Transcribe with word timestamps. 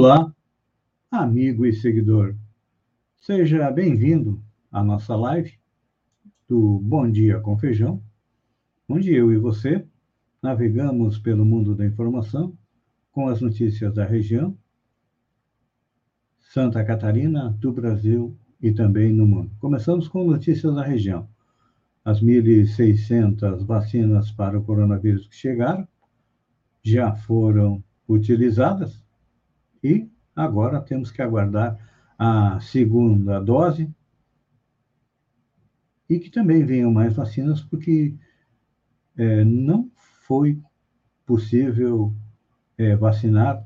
Olá, 0.00 0.32
amigo 1.10 1.66
e 1.66 1.72
seguidor. 1.72 2.36
Seja 3.16 3.68
bem-vindo 3.68 4.40
à 4.70 4.80
nossa 4.80 5.16
live 5.16 5.58
do 6.46 6.78
Bom 6.78 7.10
Dia 7.10 7.40
com 7.40 7.58
Feijão, 7.58 8.00
onde 8.88 9.12
eu 9.12 9.32
e 9.32 9.36
você 9.36 9.84
navegamos 10.40 11.18
pelo 11.18 11.44
mundo 11.44 11.74
da 11.74 11.84
informação 11.84 12.56
com 13.10 13.26
as 13.26 13.40
notícias 13.40 13.92
da 13.92 14.04
região, 14.04 14.56
Santa 16.38 16.84
Catarina, 16.84 17.50
do 17.58 17.72
Brasil 17.72 18.38
e 18.62 18.70
também 18.70 19.12
no 19.12 19.26
mundo. 19.26 19.50
Começamos 19.58 20.06
com 20.06 20.22
notícias 20.22 20.76
da 20.76 20.84
região. 20.84 21.28
As 22.04 22.22
1.600 22.22 23.66
vacinas 23.66 24.30
para 24.30 24.56
o 24.56 24.62
coronavírus 24.62 25.26
que 25.26 25.34
chegaram 25.34 25.88
já 26.84 27.16
foram 27.16 27.82
utilizadas 28.08 29.07
e 29.82 30.08
agora 30.34 30.80
temos 30.80 31.10
que 31.10 31.22
aguardar 31.22 31.78
a 32.18 32.58
segunda 32.60 33.40
dose 33.40 33.90
e 36.08 36.18
que 36.18 36.30
também 36.30 36.64
venham 36.64 36.92
mais 36.92 37.14
vacinas, 37.14 37.60
porque 37.60 38.14
é, 39.16 39.44
não 39.44 39.90
foi 40.26 40.60
possível 41.26 42.14
é, 42.76 42.96
vacinar 42.96 43.64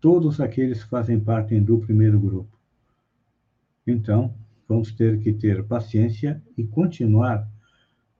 todos 0.00 0.40
aqueles 0.40 0.84
que 0.84 0.90
fazem 0.90 1.18
parte 1.18 1.58
do 1.60 1.78
primeiro 1.78 2.18
grupo. 2.18 2.58
Então, 3.86 4.34
vamos 4.68 4.92
ter 4.92 5.18
que 5.18 5.32
ter 5.32 5.64
paciência 5.64 6.42
e 6.56 6.64
continuar 6.64 7.48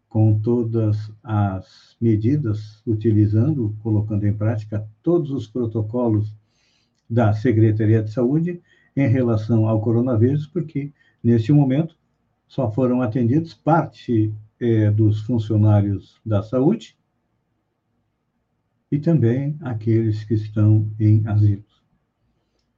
com 0.08 0.40
todas 0.40 1.12
as 1.22 1.96
medidas, 2.00 2.82
utilizando, 2.84 3.76
colocando 3.80 4.26
em 4.26 4.36
prática 4.36 4.84
todos 5.02 5.30
os 5.30 5.46
protocolos 5.46 6.34
da 7.10 7.32
Secretaria 7.32 8.02
de 8.02 8.12
Saúde 8.12 8.62
em 8.96 9.08
relação 9.08 9.68
ao 9.68 9.80
coronavírus, 9.80 10.46
porque 10.46 10.92
neste 11.22 11.52
momento 11.52 11.96
só 12.46 12.70
foram 12.70 13.02
atendidos 13.02 13.52
parte 13.52 14.32
é, 14.60 14.90
dos 14.90 15.20
funcionários 15.22 16.20
da 16.24 16.42
saúde 16.42 16.96
e 18.90 18.98
também 18.98 19.56
aqueles 19.60 20.24
que 20.24 20.34
estão 20.34 20.90
em 20.98 21.26
asilos. 21.26 21.82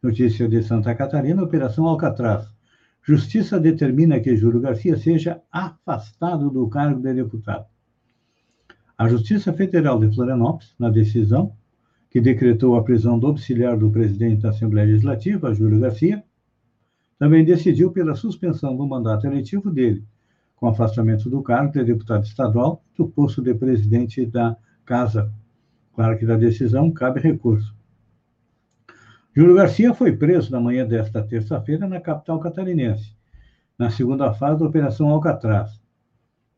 Notícia 0.03 0.49
de 0.49 0.63
Santa 0.63 0.95
Catarina, 0.95 1.43
Operação 1.43 1.87
Alcatraz. 1.87 2.47
Justiça 3.03 3.59
determina 3.59 4.21
que 4.21 4.37
Júlio 4.37 4.61
Garcia 4.61 4.97
seja 4.97 5.41
afastado 5.51 6.51
do 6.51 6.69
cargo 6.69 7.01
de 7.01 7.15
deputado. 7.15 7.67
A 8.97 9.09
Justiça 9.09 9.53
Federal 9.53 9.99
de 9.99 10.15
Florianópolis, 10.15 10.75
na 10.79 10.91
decisão, 10.91 11.57
que 12.13 12.21
decretou 12.21 12.77
a 12.77 12.85
prisão 12.85 13.19
do 13.19 13.29
auxiliar 13.29 13.75
do 13.75 13.91
presidente 13.91 14.43
da 14.43 14.51
Assembleia 14.51 14.87
Legislativa, 14.87 15.55
Júlio 15.55 15.81
Garcia, 15.81 16.23
também 17.19 17.43
decidiu 17.43 17.91
pela 17.91 18.15
suspensão 18.15 18.77
do 18.77 18.87
mandato 18.87 19.27
eletivo 19.27 19.71
dele, 19.71 20.05
com 20.55 20.69
afastamento 20.69 21.31
do 21.31 21.43
cargo 21.43 21.73
de 21.73 21.83
deputado 21.83 22.25
estadual 22.25 22.85
do 22.95 23.09
posto 23.09 23.41
de 23.41 23.55
presidente 23.55 24.27
da 24.27 24.55
Casa. 24.85 25.33
Claro 25.95 26.19
que 26.19 26.27
da 26.27 26.37
decisão 26.37 26.91
cabe 26.91 27.19
recurso. 27.19 27.75
Júlio 29.35 29.55
Garcia 29.55 29.95
foi 29.95 30.15
preso 30.15 30.53
na 30.53 30.61
manhã 30.61 30.87
desta 30.87 31.23
terça-feira 31.23 31.89
na 31.89 31.99
capital 31.99 32.39
catarinense, 32.39 33.17
na 33.79 33.89
segunda 33.89 34.35
fase 34.35 34.61
da 34.61 34.67
Operação 34.67 35.09
Alcatraz. 35.09 35.81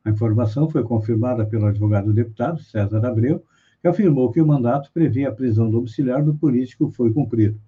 A 0.04 0.10
informação 0.10 0.68
foi 0.68 0.82
confirmada 0.82 1.46
pelo 1.46 1.66
advogado 1.66 2.12
deputado 2.12 2.60
César 2.60 3.06
Abreu, 3.06 3.44
que 3.84 3.88
afirmou 3.88 4.32
que 4.32 4.40
o 4.40 4.46
mandato 4.46 4.90
previa 4.94 5.28
a 5.28 5.32
prisão 5.32 5.70
domiciliar 5.70 6.24
do 6.24 6.34
político 6.34 6.90
foi 6.90 7.12
cumprido. 7.12 7.60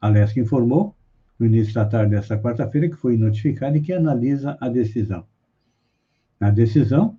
A 0.00 0.08
LESC 0.08 0.40
informou, 0.40 0.96
no 1.38 1.44
início 1.44 1.74
da 1.74 1.84
tarde 1.84 2.12
desta 2.12 2.38
quarta-feira, 2.38 2.88
que 2.88 2.96
foi 2.96 3.18
notificada 3.18 3.76
e 3.76 3.82
que 3.82 3.92
analisa 3.92 4.56
a 4.58 4.66
decisão. 4.70 5.26
Na 6.40 6.48
decisão, 6.48 7.18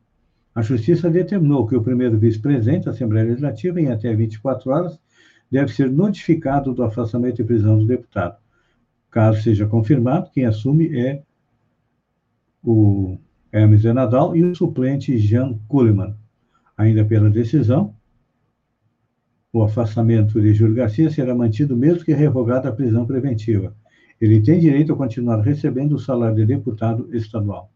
a 0.55 0.63
Justiça 0.63 1.11
determinou 1.11 1.67
que 1.67 1.75
o 1.75 1.83
primeiro 1.83 2.17
vice-presidente 2.17 2.85
da 2.85 2.91
Assembleia 2.91 3.27
Legislativa, 3.27 3.79
em 3.79 3.91
até 3.91 4.11
24 4.15 4.71
horas, 4.71 4.99
deve 5.51 5.71
ser 5.71 5.91
notificado 5.91 6.73
do 6.73 6.81
afastamento 6.81 7.39
e 7.39 7.45
prisão 7.45 7.77
do 7.77 7.85
deputado. 7.85 8.35
Caso 9.11 9.43
seja 9.43 9.67
confirmado, 9.67 10.31
quem 10.31 10.45
assume 10.45 10.99
é 10.99 11.21
o 12.63 13.19
Hermes 13.51 13.83
Nadal 13.83 14.35
e 14.35 14.43
o 14.43 14.55
suplente 14.55 15.19
Jean 15.19 15.59
Kuhlmann. 15.67 16.15
Ainda 16.81 17.05
pela 17.05 17.29
decisão, 17.29 17.93
o 19.53 19.61
afastamento 19.61 20.41
de 20.41 20.51
Júlio 20.51 20.73
Garcia 20.73 21.11
será 21.11 21.35
mantido 21.35 21.77
mesmo 21.77 22.03
que 22.03 22.11
revogada 22.11 22.69
a 22.69 22.71
prisão 22.71 23.05
preventiva. 23.05 23.75
Ele 24.19 24.41
tem 24.41 24.59
direito 24.59 24.91
a 24.91 24.95
continuar 24.95 25.41
recebendo 25.41 25.93
o 25.93 25.99
salário 25.99 26.37
de 26.37 26.45
deputado 26.47 27.07
estadual. 27.15 27.71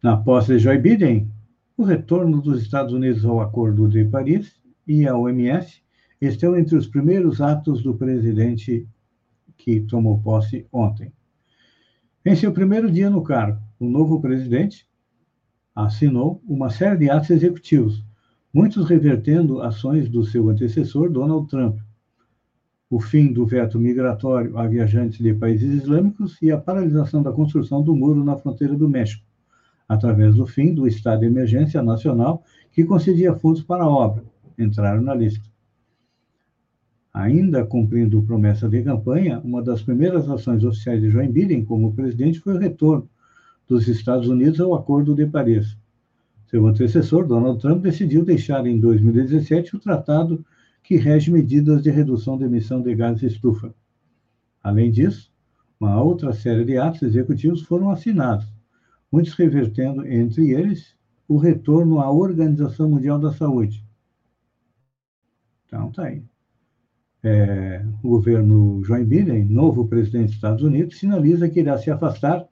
Na 0.00 0.16
posse 0.16 0.52
de 0.52 0.58
Joe 0.60 0.78
Biden, 0.78 1.28
o 1.76 1.82
retorno 1.82 2.40
dos 2.40 2.62
Estados 2.62 2.92
Unidos 2.92 3.24
ao 3.24 3.40
Acordo 3.40 3.88
de 3.88 4.04
Paris 4.04 4.52
e 4.86 5.08
à 5.08 5.16
OMS 5.16 5.82
estão 6.20 6.56
entre 6.56 6.76
os 6.76 6.86
primeiros 6.86 7.40
atos 7.40 7.82
do 7.82 7.96
presidente 7.96 8.86
que 9.56 9.80
tomou 9.80 10.20
posse 10.20 10.64
ontem. 10.70 11.12
Em 12.24 12.36
seu 12.36 12.52
primeiro 12.52 12.88
dia 12.88 13.10
no 13.10 13.24
cargo, 13.24 13.60
o 13.76 13.86
novo 13.86 14.20
presidente 14.20 14.86
assinou 15.76 16.42
uma 16.48 16.70
série 16.70 16.96
de 16.96 17.10
atos 17.10 17.28
executivos, 17.28 18.02
muitos 18.52 18.88
revertendo 18.88 19.60
ações 19.60 20.08
do 20.08 20.24
seu 20.24 20.48
antecessor, 20.48 21.10
Donald 21.10 21.46
Trump. 21.48 21.78
O 22.88 22.98
fim 22.98 23.30
do 23.30 23.44
veto 23.44 23.78
migratório 23.78 24.56
a 24.56 24.66
viajantes 24.66 25.18
de 25.18 25.34
países 25.34 25.82
islâmicos 25.82 26.40
e 26.40 26.50
a 26.50 26.56
paralisação 26.56 27.22
da 27.22 27.30
construção 27.30 27.82
do 27.82 27.94
muro 27.94 28.24
na 28.24 28.38
fronteira 28.38 28.74
do 28.74 28.88
México, 28.88 29.22
através 29.86 30.36
do 30.36 30.46
fim 30.46 30.72
do 30.72 30.86
estado 30.86 31.20
de 31.20 31.26
emergência 31.26 31.82
nacional 31.82 32.42
que 32.72 32.84
concedia 32.84 33.34
fundos 33.34 33.62
para 33.62 33.84
a 33.84 33.88
obra, 33.88 34.24
entraram 34.58 35.02
na 35.02 35.14
lista. 35.14 35.44
Ainda 37.12 37.66
cumprindo 37.66 38.22
promessa 38.22 38.68
de 38.68 38.82
campanha, 38.82 39.40
uma 39.40 39.62
das 39.62 39.82
primeiras 39.82 40.30
ações 40.30 40.64
oficiais 40.64 41.02
de 41.02 41.10
Joe 41.10 41.28
Biden 41.28 41.64
como 41.64 41.92
presidente 41.92 42.40
foi 42.40 42.54
o 42.54 42.58
retorno 42.58 43.08
dos 43.68 43.88
Estados 43.88 44.28
Unidos 44.28 44.60
ao 44.60 44.74
Acordo 44.74 45.14
de 45.14 45.26
Paris. 45.26 45.76
Seu 46.46 46.66
antecessor, 46.66 47.26
Donald 47.26 47.60
Trump, 47.60 47.82
decidiu 47.82 48.24
deixar 48.24 48.66
em 48.66 48.78
2017 48.78 49.76
o 49.76 49.80
tratado 49.80 50.44
que 50.82 50.96
rege 50.96 51.30
medidas 51.30 51.82
de 51.82 51.90
redução 51.90 52.38
de 52.38 52.44
emissão 52.44 52.80
de 52.80 52.94
gases 52.94 53.20
de 53.20 53.26
estufa. 53.26 53.74
Além 54.62 54.90
disso, 54.90 55.32
uma 55.80 56.00
outra 56.00 56.32
série 56.32 56.64
de 56.64 56.78
atos 56.78 57.02
executivos 57.02 57.62
foram 57.62 57.90
assinados, 57.90 58.46
muitos 59.10 59.34
revertendo, 59.34 60.06
entre 60.06 60.52
eles, 60.52 60.94
o 61.28 61.36
retorno 61.36 62.00
à 62.00 62.10
Organização 62.10 62.88
Mundial 62.88 63.18
da 63.18 63.32
Saúde. 63.32 63.84
Então, 65.66 65.90
tá 65.90 66.04
aí. 66.04 66.22
É, 67.22 67.84
o 68.04 68.10
governo 68.10 68.82
Joe 68.84 69.04
Biden, 69.04 69.44
novo 69.46 69.88
presidente 69.88 70.26
dos 70.26 70.34
Estados 70.36 70.62
Unidos, 70.62 70.98
sinaliza 70.98 71.48
que 71.48 71.58
irá 71.58 71.76
se 71.76 71.90
afastar 71.90 72.46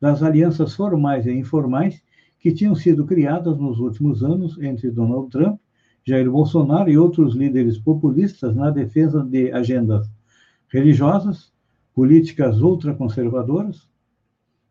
das 0.00 0.22
alianças 0.22 0.74
formais 0.74 1.26
e 1.26 1.32
informais 1.32 2.02
que 2.38 2.52
tinham 2.52 2.74
sido 2.74 3.04
criadas 3.04 3.58
nos 3.58 3.80
últimos 3.80 4.22
anos 4.22 4.58
entre 4.60 4.90
Donald 4.90 5.28
Trump, 5.30 5.60
Jair 6.06 6.30
Bolsonaro 6.30 6.88
e 6.88 6.96
outros 6.96 7.34
líderes 7.34 7.78
populistas 7.78 8.54
na 8.54 8.70
defesa 8.70 9.22
de 9.22 9.52
agendas 9.52 10.08
religiosas, 10.68 11.52
políticas 11.94 12.60
ultraconservadoras, 12.60 13.88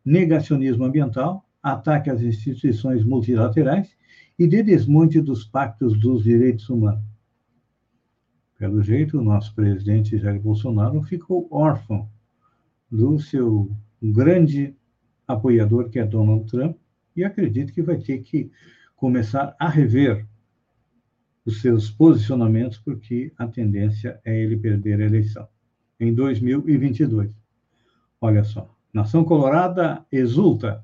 negacionismo 0.04 0.84
ambiental, 0.84 1.44
ataque 1.62 2.08
às 2.08 2.22
instituições 2.22 3.04
multilaterais 3.04 3.90
e 4.38 4.46
de 4.46 4.62
desmonte 4.62 5.20
dos 5.20 5.44
pactos 5.44 5.98
dos 5.98 6.22
direitos 6.24 6.68
humanos. 6.70 7.04
Pelo 8.58 8.82
jeito, 8.82 9.18
o 9.18 9.22
nosso 9.22 9.54
presidente 9.54 10.18
Jair 10.18 10.40
Bolsonaro 10.40 11.02
ficou 11.02 11.46
órfão 11.50 12.08
do 12.90 13.18
seu 13.18 13.70
grande 14.02 14.74
apoiador, 15.28 15.90
que 15.90 15.98
é 15.98 16.06
Donald 16.06 16.50
Trump, 16.50 16.76
e 17.14 17.22
acredito 17.22 17.72
que 17.72 17.82
vai 17.82 17.98
ter 17.98 18.18
que 18.22 18.50
começar 18.96 19.54
a 19.60 19.68
rever 19.68 20.26
os 21.44 21.60
seus 21.60 21.90
posicionamentos, 21.90 22.78
porque 22.78 23.32
a 23.36 23.46
tendência 23.46 24.20
é 24.24 24.36
ele 24.42 24.56
perder 24.56 25.00
a 25.00 25.04
eleição 25.06 25.46
em 26.00 26.14
2022. 26.14 27.32
Olha 28.20 28.42
só, 28.44 28.74
Nação 28.92 29.24
Colorada 29.24 30.04
exulta, 30.10 30.82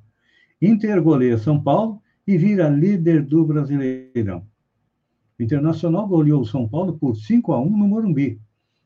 Inter 0.61 1.02
goleia 1.02 1.38
São 1.38 1.61
Paulo 1.61 2.00
e 2.26 2.38
vira 2.38 2.69
líder 2.69 3.23
do 3.23 3.44
Brasileirão. 3.44 4.47
O 5.38 5.43
Internacional 5.43 6.06
goleou 6.06 6.44
São 6.44 6.69
Paulo 6.69 6.97
por 6.97 7.17
5 7.17 7.52
a 7.52 7.61
1 7.61 7.76
no 7.76 7.88
Morumbi, 7.88 8.40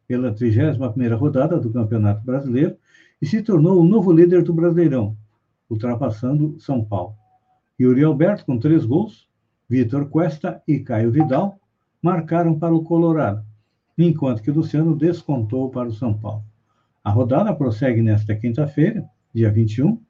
pela 0.06 0.34
31ª 0.34 1.14
rodada 1.16 1.60
do 1.60 1.70
Campeonato 1.70 2.24
Brasileiro, 2.24 2.76
e 3.20 3.26
se 3.26 3.42
tornou 3.42 3.80
o 3.80 3.84
novo 3.84 4.10
líder 4.10 4.42
do 4.42 4.54
Brasileirão, 4.54 5.16
ultrapassando 5.68 6.58
São 6.58 6.84
Paulo. 6.84 7.14
Yuri 7.80 8.02
Alberto, 8.02 8.44
com 8.44 8.58
três 8.58 8.84
gols, 8.84 9.28
Vitor 9.68 10.08
Cuesta 10.08 10.62
e 10.66 10.80
Caio 10.80 11.10
Vidal 11.10 11.60
marcaram 12.02 12.58
para 12.58 12.74
o 12.74 12.82
Colorado. 12.82 13.44
enquanto 13.96 14.42
que 14.42 14.50
Luciano 14.50 14.94
descontou 14.94 15.70
para 15.70 15.88
o 15.88 15.92
São 15.92 16.14
Paulo. 16.14 16.44
A 17.02 17.10
rodada 17.10 17.52
prossegue 17.52 18.00
nesta 18.00 18.34
quinta-feira, 18.34 19.04
dia 19.34 19.50
21, 19.50 20.00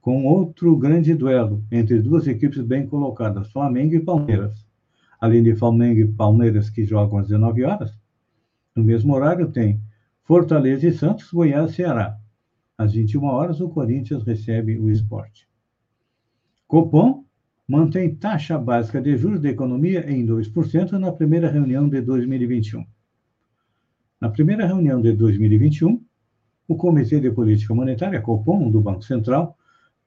com 0.00 0.24
outro 0.24 0.76
grande 0.76 1.14
duelo 1.14 1.64
entre 1.70 2.00
duas 2.00 2.26
equipes 2.26 2.62
bem 2.62 2.86
colocadas, 2.86 3.50
Flamengo 3.52 3.94
e 3.94 4.00
Palmeiras. 4.00 4.66
Além 5.20 5.42
de 5.42 5.54
Flamengo 5.54 6.00
e 6.00 6.06
Palmeiras, 6.06 6.68
que 6.68 6.84
jogam 6.84 7.18
às 7.18 7.28
19 7.28 7.64
horas, 7.64 7.96
no 8.74 8.84
mesmo 8.84 9.14
horário 9.14 9.50
tem 9.50 9.80
Fortaleza 10.22 10.86
e 10.86 10.92
Santos, 10.92 11.32
Goiás 11.32 11.70
e 11.70 11.74
Ceará. 11.74 12.18
Às 12.78 12.92
21 12.92 13.24
horas, 13.24 13.60
o 13.60 13.68
Corinthians 13.68 14.22
recebe 14.22 14.78
o 14.78 14.90
esporte. 14.90 15.48
Copom 16.66 17.24
mantém 17.66 18.14
taxa 18.14 18.58
básica 18.58 19.00
de 19.00 19.16
juros 19.16 19.40
da 19.40 19.48
economia 19.48 20.08
em 20.10 20.24
2% 20.26 20.92
na 20.92 21.10
primeira 21.10 21.50
reunião 21.50 21.88
de 21.88 22.00
2021. 22.00 22.84
Na 24.20 24.28
primeira 24.28 24.66
reunião 24.66 25.00
de 25.00 25.12
2021, 25.12 26.02
o 26.68 26.76
Comitê 26.76 27.20
de 27.20 27.30
Política 27.30 27.74
Monetária, 27.74 28.20
Copom, 28.20 28.70
do 28.70 28.80
Banco 28.80 29.02
Central, 29.02 29.56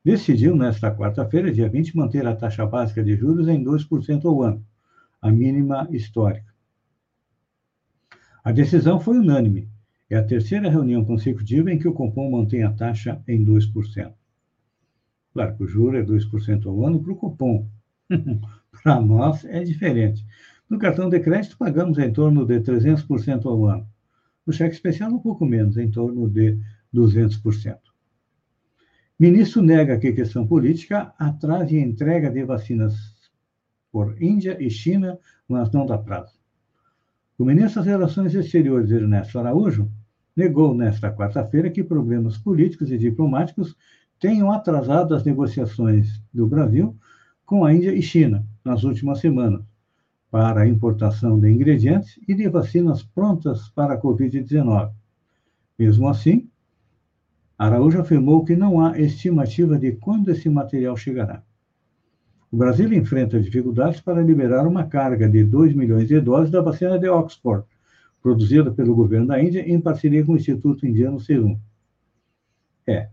decidiu, 0.04 0.56
nesta 0.56 0.94
quarta-feira, 0.94 1.52
dia 1.52 1.70
20, 1.70 1.96
manter 1.96 2.26
a 2.26 2.36
taxa 2.36 2.66
básica 2.66 3.04
de 3.04 3.16
juros 3.16 3.48
em 3.48 3.64
2% 3.64 4.26
ao 4.26 4.42
ano, 4.42 4.66
a 5.22 5.32
mínima 5.32 5.88
histórica. 5.92 6.54
A 8.44 8.52
decisão 8.52 9.00
foi 9.00 9.18
unânime. 9.18 9.70
É 10.10 10.18
a 10.18 10.24
terceira 10.24 10.70
reunião 10.70 11.06
consecutiva 11.06 11.72
em 11.72 11.78
que 11.78 11.88
o 11.88 11.94
Copom 11.94 12.32
mantém 12.32 12.64
a 12.64 12.72
taxa 12.72 13.22
em 13.28 13.46
2%. 13.46 14.14
Claro 15.34 15.56
que 15.56 15.64
o 15.64 15.68
juro 15.68 15.98
é 15.98 16.04
2% 16.04 16.66
ao 16.66 16.86
ano 16.86 17.02
para 17.02 17.14
o 17.14 17.16
Copom. 17.16 17.68
para 18.84 19.00
nós 19.00 19.46
é 19.46 19.64
diferente. 19.64 20.26
No 20.70 20.80
cartão 20.80 21.10
de 21.10 21.20
crédito, 21.20 21.58
pagamos 21.58 21.98
em 22.00 22.12
torno 22.12 22.46
de 22.46 22.60
300% 22.60 23.46
ao 23.46 23.66
ano. 23.66 23.88
No 24.46 24.54
cheque 24.54 24.74
especial, 24.74 25.12
um 25.12 25.20
pouco 25.20 25.46
menos, 25.46 25.78
em 25.78 25.92
torno 25.92 26.28
de 26.28 26.58
200%. 26.94 27.78
Ministro 29.20 29.62
nega 29.62 30.00
que 30.00 30.14
questão 30.14 30.48
política 30.48 31.14
atrase 31.20 31.78
a 31.78 31.82
entrega 31.82 32.32
de 32.32 32.44
vacinas 32.44 32.96
por 33.92 34.22
Índia 34.22 34.58
e 34.60 34.70
China, 34.70 35.20
mas 35.48 35.72
não 35.72 35.86
dá 35.86 35.98
prazo. 35.98 36.40
O 37.38 37.46
ministro 37.46 37.82
das 37.82 37.88
Relações 37.88 38.34
Exteriores, 38.34 38.92
Ernesto 38.92 39.40
Araújo, 39.40 39.92
negou 40.40 40.74
nesta 40.74 41.12
quarta-feira 41.12 41.70
que 41.70 41.84
problemas 41.84 42.38
políticos 42.38 42.90
e 42.90 42.98
diplomáticos 42.98 43.76
tenham 44.18 44.50
atrasado 44.50 45.14
as 45.14 45.26
negociações 45.26 46.24
do 46.34 46.48
Brasil 46.48 46.96
com 47.46 47.66
a 47.66 47.74
Índia 47.74 47.94
e 47.94 48.02
China 48.02 48.46
nas 48.64 48.86
últimas 48.86 49.20
semanas 49.20 49.62
para 50.32 50.62
a 50.62 50.68
importação 50.68 51.38
de 51.38 51.50
ingredientes 51.50 52.18
e 52.26 52.34
de 52.34 52.48
vacinas 52.48 53.04
prontas 53.04 53.68
para 53.70 53.96
a 53.96 54.02
Covid-19. 54.02 54.92
Mesmo 55.78 56.08
assim, 56.08 56.48
Araújo 57.58 58.00
afirmou 58.00 58.46
que 58.46 58.56
não 58.56 58.80
há 58.80 58.98
estimativa 58.98 59.78
de 59.78 59.92
quando 59.94 60.30
esse 60.30 60.50
material 60.50 60.96
chegará. 60.96 61.44
O 62.50 62.56
Brasil 62.56 62.94
enfrenta 62.94 63.42
dificuldades 63.42 64.00
para 64.00 64.22
liberar 64.22 64.66
uma 64.66 64.86
carga 64.86 65.28
de 65.28 65.44
2 65.44 65.74
milhões 65.74 66.08
de 66.08 66.22
doses 66.22 66.50
da 66.50 66.62
vacina 66.62 66.98
de 66.98 67.10
Oxford, 67.10 67.66
produzida 68.22 68.72
pelo 68.72 68.96
governo 68.96 69.28
da 69.28 69.42
Índia 69.42 69.68
em 69.68 69.80
parceria 69.80 70.26
com 70.26 70.34
o 70.34 70.38
Instituto 70.38 70.86
Indiano 70.86 71.20
Serum. 71.20 71.60
É, 72.86 73.10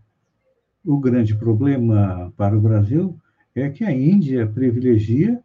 o 0.85 0.99
grande 0.99 1.37
problema 1.37 2.33
para 2.37 2.57
o 2.57 2.61
Brasil 2.61 3.19
é 3.55 3.69
que 3.71 3.85
a 3.85 3.93
Índia 3.93 4.47
privilegia 4.47 5.43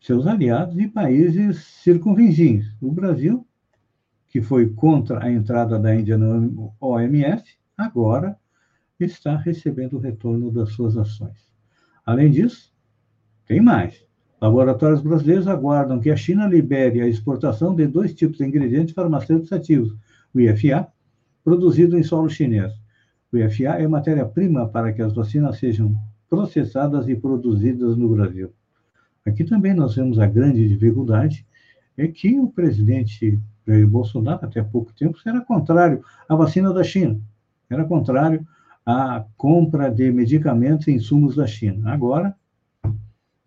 seus 0.00 0.26
aliados 0.26 0.78
e 0.78 0.88
países 0.88 1.58
circunvizinhos. 1.82 2.74
O 2.80 2.90
Brasil, 2.90 3.46
que 4.28 4.40
foi 4.40 4.70
contra 4.70 5.22
a 5.22 5.30
entrada 5.30 5.78
da 5.78 5.94
Índia 5.94 6.16
no 6.16 6.72
OMS, 6.80 7.44
agora 7.76 8.36
está 8.98 9.36
recebendo 9.36 9.96
o 9.96 10.00
retorno 10.00 10.50
das 10.50 10.70
suas 10.70 10.96
ações. 10.96 11.50
Além 12.04 12.30
disso, 12.30 12.72
tem 13.46 13.60
mais. 13.60 14.04
Laboratórios 14.40 15.02
brasileiros 15.02 15.46
aguardam 15.46 16.00
que 16.00 16.10
a 16.10 16.16
China 16.16 16.46
libere 16.46 17.00
a 17.00 17.06
exportação 17.06 17.74
de 17.74 17.86
dois 17.86 18.14
tipos 18.14 18.38
de 18.38 18.44
ingredientes 18.44 18.94
farmacêuticos 18.94 19.52
ativos, 19.52 19.94
o 20.34 20.40
IFA, 20.40 20.88
produzido 21.44 21.98
em 21.98 22.02
solo 22.02 22.30
chinês. 22.30 22.72
O 23.32 23.36
IFA 23.36 23.80
é 23.80 23.86
matéria-prima 23.86 24.68
para 24.68 24.92
que 24.92 25.02
as 25.02 25.14
vacinas 25.14 25.58
sejam 25.58 25.94
processadas 26.28 27.08
e 27.08 27.14
produzidas 27.14 27.96
no 27.96 28.08
Brasil. 28.08 28.52
Aqui 29.26 29.44
também 29.44 29.74
nós 29.74 29.94
vemos 29.94 30.18
a 30.18 30.26
grande 30.26 30.66
dificuldade, 30.68 31.46
é 31.96 32.06
que 32.08 32.38
o 32.38 32.48
presidente 32.48 33.38
Jair 33.66 33.86
Bolsonaro, 33.86 34.46
até 34.46 34.62
pouco 34.62 34.92
tempo, 34.94 35.18
era 35.26 35.40
contrário 35.40 36.02
à 36.28 36.34
vacina 36.34 36.72
da 36.72 36.82
China 36.82 37.20
era 37.70 37.84
contrário 37.84 38.46
à 38.84 39.24
compra 39.36 39.88
de 39.90 40.10
medicamentos 40.10 40.88
e 40.88 40.92
insumos 40.92 41.36
da 41.36 41.46
China. 41.46 41.92
Agora, 41.92 42.34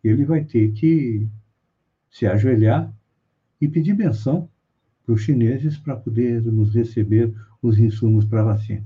ele 0.04 0.26
vai 0.26 0.44
ter 0.44 0.72
que 0.74 1.28
se 2.10 2.28
ajoelhar 2.28 2.94
e 3.60 3.68
pedir 3.68 3.94
benção 3.94 4.50
para 5.06 5.14
os 5.14 5.22
chineses 5.22 5.78
para 5.78 5.96
podermos 5.96 6.74
receber 6.74 7.34
os 7.62 7.80
insumos 7.80 8.26
para 8.26 8.42
a 8.42 8.46
vacina. 8.46 8.86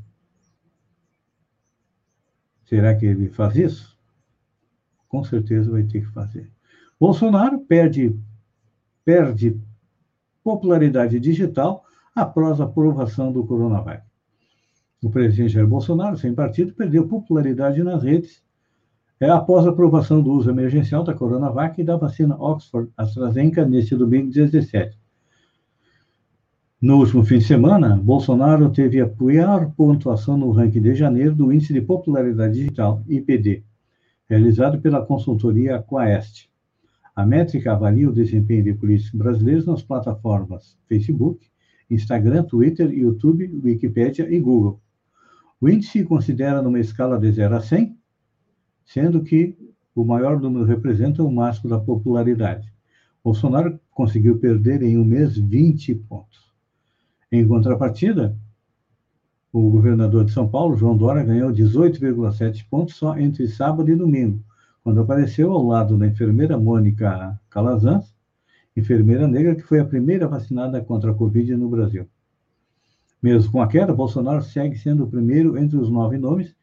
Será 2.66 2.94
que 2.96 3.06
ele 3.06 3.30
faz 3.30 3.56
isso? 3.56 3.98
Com 5.08 5.24
certeza 5.24 5.72
vai 5.72 5.84
ter 5.84 6.02
que 6.02 6.12
fazer. 6.12 6.52
Bolsonaro 7.00 7.60
perde, 7.60 8.14
perde 9.06 9.60
popularidade 10.44 11.20
digital 11.20 11.86
após 12.14 12.60
a 12.60 12.66
aprovação 12.66 13.32
do 13.32 13.46
coronavírus. 13.46 14.04
O 15.04 15.10
presidente 15.10 15.54
Jair 15.54 15.68
Bolsonaro, 15.68 16.18
sem 16.18 16.34
partido, 16.34 16.74
perdeu 16.74 17.08
popularidade 17.08 17.84
nas 17.84 18.04
redes 18.04 18.44
é, 19.20 19.30
após 19.30 19.66
a 19.66 19.70
aprovação 19.70 20.22
do 20.22 20.32
uso 20.32 20.50
emergencial 20.50 21.04
da 21.04 21.14
Coronavac 21.14 21.80
e 21.80 21.84
da 21.84 21.98
vacina 21.98 22.36
Oxford 22.40 22.92
AstraZeneca 22.96 23.66
neste 23.66 23.96
domingo 23.96 24.32
17. 24.32 24.98
No 26.80 26.98
último 26.98 27.24
fim 27.24 27.40
de 27.40 27.46
semana, 27.46 27.98
Bolsonaro 27.98 28.70
teve 28.70 29.02
a 29.02 29.10
pior 29.10 29.72
pontuação 29.76 30.38
no 30.38 30.52
ranking 30.52 30.82
de 30.82 30.94
janeiro 30.94 31.34
do 31.34 31.52
Índice 31.52 31.74
de 31.74 31.82
Popularidade 31.82 32.54
Digital, 32.54 33.04
IPD, 33.08 33.64
realizado 34.30 34.80
pela 34.80 35.04
consultoria 35.04 35.82
Quaest. 35.82 36.48
A 37.16 37.26
métrica 37.26 37.72
avalia 37.72 38.08
o 38.08 38.14
desempenho 38.14 38.64
de 38.64 38.76
políticos 38.76 39.18
brasileiros 39.18 39.66
nas 39.66 39.82
plataformas 39.82 40.78
Facebook, 40.88 41.48
Instagram, 41.90 42.44
Twitter, 42.44 42.92
YouTube, 42.92 43.60
Wikipedia 43.64 44.32
e 44.32 44.40
Google. 44.40 44.80
O 45.60 45.68
índice 45.68 46.04
considera 46.04 46.62
numa 46.62 46.80
escala 46.80 47.18
de 47.18 47.32
0 47.32 47.56
a 47.56 47.62
100, 47.62 47.98
sendo 48.88 49.22
que 49.22 49.56
o 49.94 50.04
maior 50.04 50.40
número 50.40 50.66
representa 50.66 51.22
o 51.22 51.32
máximo 51.32 51.70
da 51.70 51.80
popularidade. 51.80 52.72
Bolsonaro 53.24 53.80
conseguiu 53.92 54.40
perder 54.40 54.82
em 54.82 54.98
um 54.98 55.04
mês 55.04 55.38
20 55.38 55.94
pontos. 55.96 56.48
Em 57.32 57.46
contrapartida, 57.46 58.36
o 59.52 59.70
governador 59.70 60.24
de 60.24 60.32
São 60.32 60.48
Paulo, 60.48 60.78
João 60.78 60.96
Dória, 60.96 61.24
ganhou 61.24 61.52
18,7 61.52 62.66
pontos 62.70 62.96
só 62.96 63.18
entre 63.18 63.48
sábado 63.48 63.92
e 63.92 63.96
domingo, 63.96 64.42
quando 64.84 65.02
apareceu 65.02 65.52
ao 65.52 65.66
lado 65.66 65.98
da 65.98 66.08
enfermeira 66.08 66.58
Mônica 66.58 67.38
Calazans, 67.50 68.16
enfermeira 68.76 69.28
negra 69.28 69.56
que 69.56 69.64
foi 69.64 69.80
a 69.80 69.86
primeira 69.86 70.28
vacinada 70.28 70.82
contra 70.82 71.12
a 71.12 71.14
Covid 71.14 71.56
no 71.56 71.70
Brasil. 71.70 72.08
Mesmo 73.22 73.52
com 73.52 73.62
a 73.62 73.68
queda, 73.68 73.94
Bolsonaro 73.94 74.44
segue 74.44 74.78
sendo 74.78 75.04
o 75.04 75.10
primeiro 75.10 75.58
entre 75.58 75.76
os 75.78 75.90
nove 75.90 76.18
nomes 76.18 76.56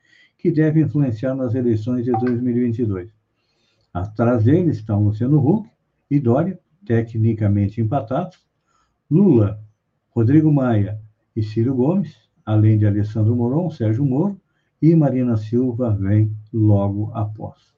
que 0.45 0.51
devem 0.51 0.83
influenciar 0.83 1.35
nas 1.35 1.55
eleições 1.55 2.05
de 2.05 2.13
2022. 2.13 3.11
Atrás 3.95 4.45
dele 4.45 4.73
estão 4.73 5.03
Luciano 5.03 5.39
Huck 5.39 5.71
e 6.11 6.21
Dória, 6.21 6.61
tecnicamente 6.85 7.81
empatados, 7.81 8.39
Lula, 9.11 9.59
Rodrigo 10.11 10.53
Maia 10.53 11.01
e 11.35 11.43
Ciro 11.43 11.75
Gomes, 11.75 12.15
além 12.45 12.77
de 12.77 12.87
Alessandro 12.87 13.35
Moron, 13.35 13.71
Sérgio 13.71 14.05
Moro 14.05 14.39
e 14.83 14.95
Marina 14.95 15.39
Silva 15.39 15.97
vem 15.99 16.37
logo 16.53 17.11
após. 17.15 17.73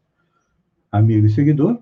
Amigo 0.90 1.25
e 1.25 1.30
seguidor, 1.30 1.80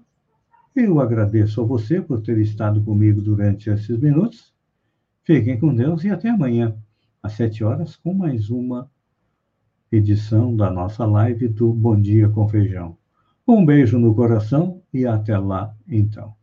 eu 0.76 1.00
agradeço 1.00 1.62
a 1.62 1.64
você 1.64 2.02
por 2.02 2.20
ter 2.20 2.36
estado 2.36 2.84
comigo 2.84 3.22
durante 3.22 3.70
esses 3.70 3.98
minutos. 3.98 4.52
Fiquem 5.22 5.58
com 5.58 5.74
Deus 5.74 6.04
e 6.04 6.10
até 6.10 6.28
amanhã 6.28 6.76
às 7.22 7.32
sete 7.32 7.64
horas, 7.64 7.96
com 7.96 8.12
mais 8.12 8.50
uma 8.50 8.92
edição 9.96 10.54
da 10.54 10.70
nossa 10.70 11.04
live 11.04 11.48
do 11.48 11.72
Bom 11.72 12.00
Dia 12.00 12.28
com 12.28 12.48
Feijão. 12.48 12.96
Um 13.46 13.64
beijo 13.64 13.98
no 13.98 14.14
coração 14.14 14.82
e 14.92 15.06
até 15.06 15.38
lá, 15.38 15.74
então. 15.88 16.34